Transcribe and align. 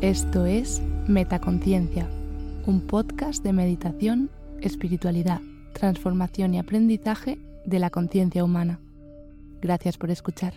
Esto 0.00 0.46
es 0.46 0.80
Metaconciencia, 1.08 2.08
un 2.66 2.82
podcast 2.82 3.42
de 3.42 3.52
meditación, 3.52 4.30
espiritualidad, 4.60 5.40
transformación 5.72 6.54
y 6.54 6.60
aprendizaje 6.60 7.36
de 7.66 7.80
la 7.80 7.90
conciencia 7.90 8.44
humana. 8.44 8.78
Gracias 9.60 9.98
por 9.98 10.12
escuchar. 10.12 10.54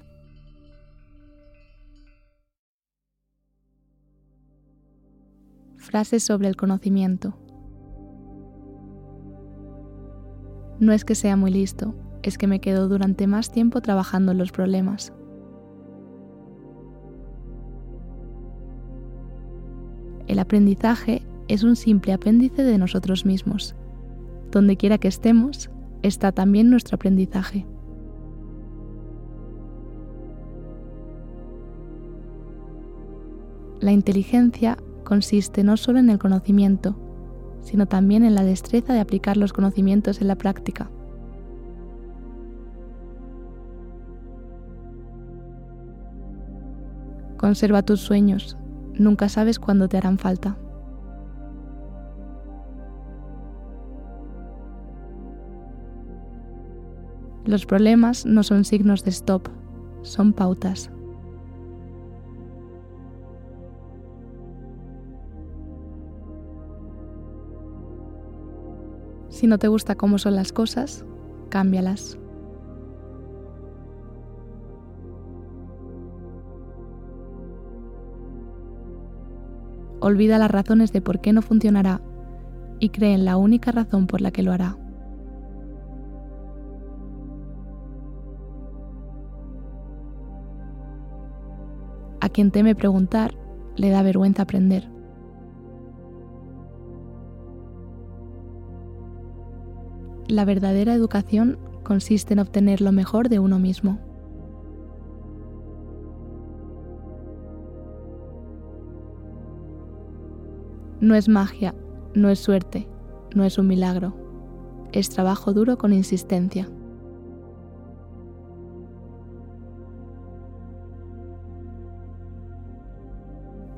Frases 5.78 6.23
sobre 6.23 6.47
el 6.47 6.55
conocimiento. 6.55 7.36
No 10.79 10.93
es 10.93 11.04
que 11.04 11.15
sea 11.15 11.36
muy 11.36 11.50
listo, 11.50 11.96
es 12.21 12.37
que 12.37 12.46
me 12.46 12.61
quedo 12.61 12.87
durante 12.87 13.25
más 13.25 13.51
tiempo 13.51 13.82
trabajando 13.82 14.33
en 14.33 14.37
los 14.37 14.51
problemas. 14.51 15.11
El 20.31 20.39
aprendizaje 20.39 21.23
es 21.49 21.61
un 21.63 21.75
simple 21.75 22.13
apéndice 22.13 22.63
de 22.63 22.77
nosotros 22.77 23.25
mismos. 23.25 23.75
Donde 24.49 24.77
quiera 24.77 24.97
que 24.97 25.09
estemos, 25.09 25.69
está 26.04 26.31
también 26.31 26.69
nuestro 26.69 26.95
aprendizaje. 26.95 27.67
La 33.81 33.91
inteligencia 33.91 34.77
consiste 35.03 35.66
no 35.66 35.75
solo 35.75 35.99
en 35.99 36.09
el 36.09 36.17
conocimiento, 36.17 36.95
sino 37.59 37.85
también 37.85 38.23
en 38.23 38.33
la 38.33 38.45
destreza 38.45 38.93
de 38.93 39.02
aplicar 39.02 39.35
los 39.35 39.52
conocimientos 39.52 40.21
en 40.21 40.29
la 40.29 40.38
práctica. 40.38 40.89
Conserva 47.35 47.81
tus 47.81 47.99
sueños, 47.99 48.55
nunca 49.02 49.30
sabes 49.30 49.59
cuándo 49.59 49.89
te 49.89 49.97
harán 49.97 50.17
falta. 50.17 50.57
Los 57.45 57.66
problemas 57.66 58.25
no 58.25 58.44
son 58.44 58.63
signos 58.63 59.03
de 59.03 59.09
stop, 59.09 59.47
son 60.03 60.31
pautas. 60.31 60.91
Si 69.29 69.47
no 69.47 69.57
te 69.57 69.67
gusta 69.67 69.95
cómo 69.95 70.19
son 70.19 70.35
las 70.35 70.53
cosas, 70.53 71.03
cámbialas. 71.49 72.20
Olvida 80.02 80.39
las 80.39 80.49
razones 80.49 80.91
de 80.91 80.99
por 80.99 81.21
qué 81.21 81.31
no 81.31 81.44
funcionará 81.44 82.02
y 82.80 82.89
cree 82.89 83.13
en 83.13 83.23
la 83.23 83.38
única 83.38 83.71
razón 83.71 84.07
por 84.07 84.19
la 84.19 84.31
que 84.31 84.41
lo 84.41 84.52
hará. 84.52 84.77
A 92.19 92.29
quien 92.29 92.49
teme 92.49 92.73
preguntar, 92.75 93.35
le 93.75 93.91
da 93.91 94.02
vergüenza 94.02 94.41
aprender. 94.41 94.89
La 100.27 100.45
verdadera 100.45 100.94
educación 100.95 101.59
consiste 101.83 102.33
en 102.33 102.39
obtener 102.39 102.81
lo 102.81 102.91
mejor 102.91 103.29
de 103.29 103.38
uno 103.38 103.59
mismo. 103.59 104.10
No 111.01 111.16
es 111.16 111.28
magia, 111.28 111.73
no 112.13 112.29
es 112.29 112.38
suerte, 112.38 112.88
no 113.34 113.44
es 113.44 113.57
un 113.57 113.66
milagro. 113.66 114.13
Es 114.91 115.09
trabajo 115.09 115.51
duro 115.51 115.79
con 115.79 115.94
insistencia. 115.94 116.69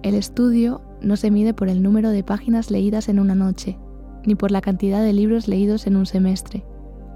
El 0.01 0.15
estudio 0.15 0.81
no 1.01 1.15
se 1.15 1.31
mide 1.31 1.53
por 1.53 1.69
el 1.69 1.81
número 1.81 2.09
de 2.09 2.25
páginas 2.25 2.69
leídas 2.69 3.07
en 3.07 3.21
una 3.21 3.35
noche, 3.35 3.79
ni 4.25 4.35
por 4.35 4.51
la 4.51 4.59
cantidad 4.59 5.01
de 5.01 5.13
libros 5.13 5.47
leídos 5.47 5.87
en 5.87 5.95
un 5.95 6.05
semestre. 6.05 6.65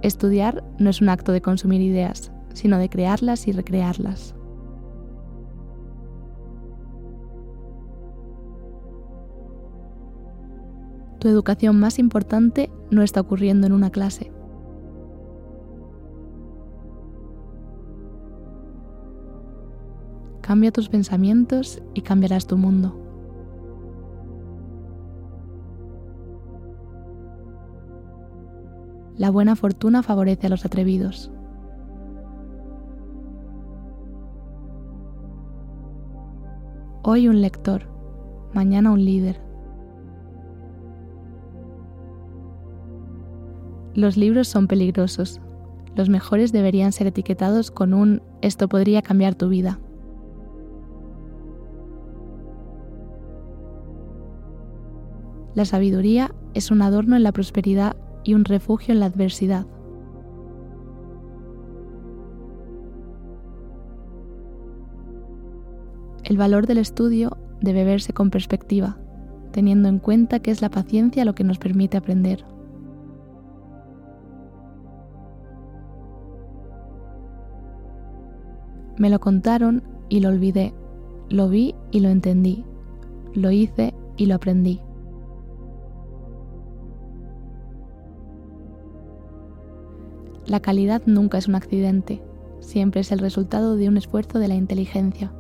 Estudiar 0.04 0.64
no 0.80 0.90
es 0.90 1.02
un 1.02 1.10
acto 1.10 1.34
de 1.34 1.42
consumir 1.42 1.82
ideas, 1.82 2.32
sino 2.54 2.78
de 2.78 2.88
crearlas 2.88 3.46
y 3.50 3.52
recrearlas. 3.52 4.37
Tu 11.20 11.28
educación 11.28 11.80
más 11.80 11.98
importante 11.98 12.70
no 12.92 13.02
está 13.02 13.22
ocurriendo 13.22 13.66
en 13.66 13.74
una 13.74 13.90
clase. 13.90 14.32
Cambia 20.42 20.72
tus 20.72 20.90
pensamientos 20.90 21.82
y 21.94 22.02
cambiarás 22.02 22.48
tu 22.48 22.56
mundo. 22.56 22.96
La 29.18 29.32
buena 29.32 29.56
fortuna 29.56 30.04
favorece 30.04 30.46
a 30.46 30.50
los 30.52 30.64
atrevidos. 30.64 31.32
Hoy 37.02 37.28
un 37.28 37.42
lector, 37.42 37.88
mañana 38.54 38.92
un 38.92 39.04
líder. 39.04 39.47
Los 43.98 44.16
libros 44.16 44.48
son 44.48 44.68
peligrosos. 44.68 45.42
Los 45.96 46.08
mejores 46.08 46.52
deberían 46.52 46.92
ser 46.92 47.08
etiquetados 47.08 47.72
con 47.72 47.96
un 47.96 48.22
esto 48.44 48.70
podría 48.70 49.02
cambiar 49.02 49.34
tu 49.34 49.50
vida. 49.50 49.80
La 55.56 55.66
sabiduría 55.66 56.32
es 56.54 56.70
un 56.70 56.84
adorno 56.84 57.16
en 57.16 57.24
la 57.24 57.32
prosperidad 57.32 57.98
y 58.24 58.36
un 58.36 58.46
refugio 58.46 58.94
en 58.94 59.00
la 59.00 59.08
adversidad. 59.08 59.66
El 66.24 66.38
valor 66.38 66.68
del 66.68 66.78
estudio 66.78 67.36
debe 67.62 67.84
verse 67.84 68.14
con 68.14 68.30
perspectiva, 68.30 69.00
teniendo 69.52 69.90
en 69.90 69.98
cuenta 69.98 70.40
que 70.40 70.52
es 70.52 70.62
la 70.62 70.70
paciencia 70.70 71.26
lo 71.26 71.34
que 71.34 71.44
nos 71.44 71.58
permite 71.58 71.98
aprender. 71.98 72.46
Me 78.98 79.10
lo 79.10 79.20
contaron 79.20 79.84
y 80.10 80.22
lo 80.22 80.30
olvidé, 80.30 80.74
lo 81.30 81.50
vi 81.50 81.76
y 81.92 82.00
lo 82.00 82.10
entendí, 82.10 82.66
lo 83.34 83.52
hice 83.52 83.94
y 84.18 84.26
lo 84.26 84.36
aprendí. 84.36 84.82
La 90.48 90.62
calidad 90.62 91.02
nunca 91.06 91.38
es 91.38 91.48
un 91.48 91.56
accidente, 91.56 92.24
siempre 92.60 93.02
es 93.02 93.12
el 93.12 93.20
resultado 93.20 93.76
de 93.76 93.88
un 93.90 93.98
esfuerzo 93.98 94.40
de 94.40 94.48
la 94.48 94.56
inteligencia. 94.56 95.32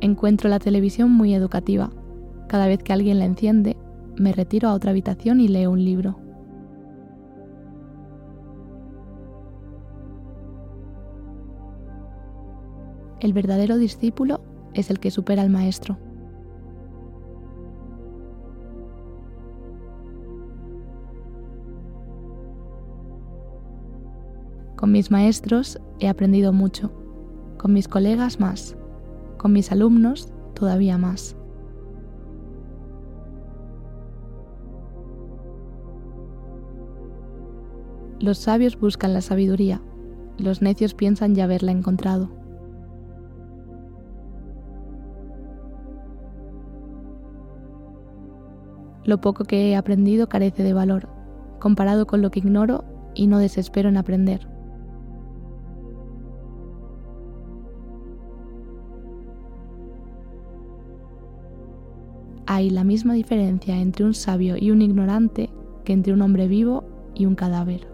Encuentro 0.00 0.48
la 0.48 0.60
televisión 0.60 1.10
muy 1.10 1.34
educativa. 1.34 1.90
Cada 2.48 2.66
vez 2.66 2.82
que 2.82 2.94
alguien 2.94 3.18
la 3.18 3.26
enciende, 3.26 3.76
me 4.16 4.32
retiro 4.32 4.68
a 4.68 4.74
otra 4.74 4.92
habitación 4.92 5.40
y 5.40 5.48
leo 5.48 5.70
un 5.70 5.84
libro. 5.84 6.29
El 13.20 13.34
verdadero 13.34 13.76
discípulo 13.76 14.40
es 14.72 14.90
el 14.90 14.98
que 14.98 15.10
supera 15.10 15.42
al 15.42 15.50
maestro. 15.50 15.98
Con 24.76 24.92
mis 24.92 25.10
maestros 25.10 25.78
he 25.98 26.08
aprendido 26.08 26.54
mucho, 26.54 26.90
con 27.58 27.74
mis 27.74 27.88
colegas 27.88 28.40
más, 28.40 28.78
con 29.36 29.52
mis 29.52 29.70
alumnos 29.70 30.32
todavía 30.54 30.96
más. 30.96 31.36
Los 38.18 38.38
sabios 38.38 38.80
buscan 38.80 39.12
la 39.12 39.20
sabiduría, 39.20 39.82
los 40.38 40.62
necios 40.62 40.94
piensan 40.94 41.34
ya 41.34 41.44
haberla 41.44 41.72
encontrado. 41.72 42.39
Lo 49.04 49.20
poco 49.20 49.44
que 49.44 49.70
he 49.70 49.76
aprendido 49.76 50.28
carece 50.28 50.62
de 50.62 50.72
valor, 50.72 51.08
comparado 51.58 52.06
con 52.06 52.22
lo 52.22 52.30
que 52.30 52.40
ignoro 52.40 52.84
y 53.14 53.26
no 53.26 53.38
desespero 53.38 53.88
en 53.88 53.96
aprender. 53.96 54.46
Hay 62.46 62.68
la 62.68 62.82
misma 62.82 63.14
diferencia 63.14 63.78
entre 63.78 64.04
un 64.04 64.12
sabio 64.12 64.56
y 64.58 64.72
un 64.72 64.82
ignorante 64.82 65.50
que 65.84 65.92
entre 65.92 66.12
un 66.12 66.20
hombre 66.20 66.48
vivo 66.48 66.84
y 67.14 67.26
un 67.26 67.36
cadáver. 67.36 67.86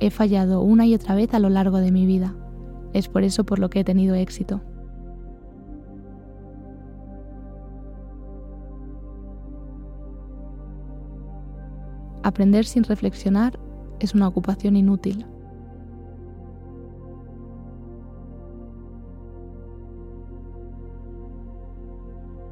He 0.00 0.10
fallado 0.10 0.62
una 0.62 0.86
y 0.86 0.94
otra 0.94 1.14
vez 1.14 1.34
a 1.34 1.38
lo 1.38 1.50
largo 1.50 1.78
de 1.78 1.92
mi 1.92 2.06
vida. 2.06 2.34
Es 2.94 3.08
por 3.08 3.22
eso 3.22 3.44
por 3.44 3.58
lo 3.58 3.68
que 3.68 3.80
he 3.80 3.84
tenido 3.84 4.14
éxito. 4.14 4.62
Aprender 12.22 12.64
sin 12.64 12.84
reflexionar 12.84 13.58
es 13.98 14.14
una 14.14 14.26
ocupación 14.26 14.76
inútil. 14.76 15.26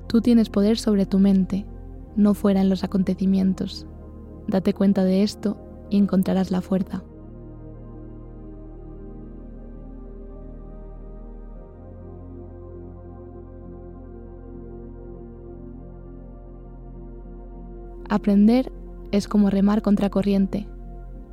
Tú 0.06 0.20
tienes 0.20 0.48
poder 0.48 0.78
sobre 0.78 1.04
tu 1.04 1.18
mente, 1.18 1.66
no 2.16 2.34
fuera 2.34 2.60
en 2.60 2.68
los 2.68 2.82
acontecimientos. 2.84 3.86
Date 4.48 4.72
cuenta 4.72 5.04
de 5.04 5.22
esto 5.22 5.58
y 5.90 5.98
encontrarás 5.98 6.50
la 6.50 6.62
fuerza. 6.62 7.02
Aprender 18.10 18.72
es 19.12 19.28
como 19.28 19.50
remar 19.50 19.82
contra 19.82 20.08
corriente. 20.08 20.66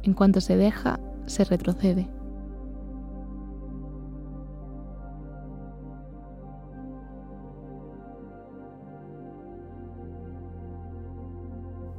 En 0.03 0.13
cuanto 0.13 0.41
se 0.41 0.57
deja, 0.57 0.99
se 1.25 1.45
retrocede. 1.45 2.09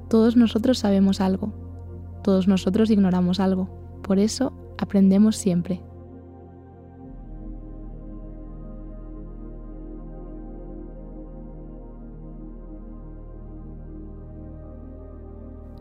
Todos 0.08 0.36
nosotros 0.36 0.78
sabemos 0.78 1.20
algo, 1.20 1.52
todos 2.22 2.46
nosotros 2.46 2.90
ignoramos 2.90 3.40
algo, 3.40 3.68
por 4.02 4.18
eso 4.18 4.52
aprendemos 4.78 5.36
siempre. 5.36 5.82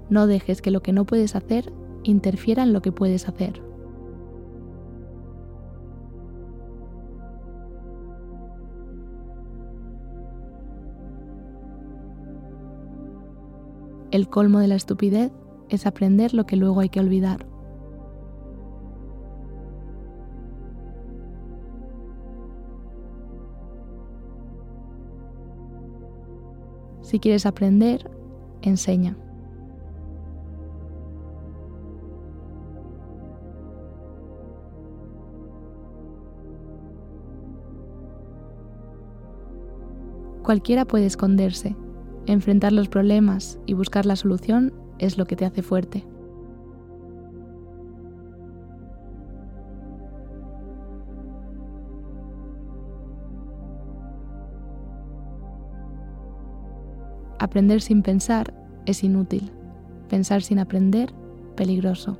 No 0.09 0.27
dejes 0.27 0.61
que 0.61 0.71
lo 0.71 0.81
que 0.81 0.93
no 0.93 1.05
puedes 1.05 1.35
hacer 1.35 1.73
interfiera 2.03 2.63
en 2.63 2.73
lo 2.73 2.81
que 2.81 2.91
puedes 2.91 3.27
hacer. 3.27 3.61
El 14.11 14.29
colmo 14.29 14.59
de 14.59 14.67
la 14.67 14.75
estupidez 14.75 15.31
es 15.67 15.85
aprender 15.85 16.33
lo 16.33 16.45
que 16.45 16.55
luego 16.55 16.79
hay 16.79 16.89
que 16.89 16.99
olvidar. 17.01 17.45
Si 27.01 27.19
quieres 27.19 27.45
aprender, 27.45 28.09
enseña. 28.61 29.17
Cualquiera 40.45 40.85
puede 40.85 41.07
esconderse. 41.07 41.75
Enfrentar 42.27 42.71
los 42.71 42.87
problemas 42.87 43.57
y 43.65 43.73
buscar 43.73 44.05
la 44.05 44.15
solución 44.15 44.73
es 44.99 45.17
lo 45.17 45.25
que 45.25 45.35
te 45.35 45.43
hace 45.43 45.63
fuerte. 45.63 46.05
Aprender 57.39 57.81
sin 57.81 58.03
pensar 58.03 58.53
es 58.85 59.03
inútil. 59.03 59.51
Pensar 60.09 60.43
sin 60.43 60.59
aprender, 60.59 61.11
peligroso. 61.55 62.19